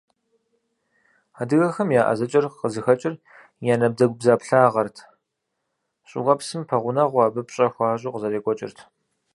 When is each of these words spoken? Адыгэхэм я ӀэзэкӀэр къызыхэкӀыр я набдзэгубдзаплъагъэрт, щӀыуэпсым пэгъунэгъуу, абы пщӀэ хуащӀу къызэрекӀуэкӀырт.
Адыгэхэм 1.41 1.89
я 1.99 2.01
ӀэзэкӀэр 2.07 2.45
къызыхэкӀыр 2.59 3.15
я 3.71 3.75
набдзэгубдзаплъагъэрт, 3.79 4.95
щӀыуэпсым 6.09 6.61
пэгъунэгъуу, 6.69 7.23
абы 7.25 7.41
пщӀэ 7.47 7.67
хуащӀу 7.73 8.13
къызэрекӀуэкӀырт. 8.13 8.77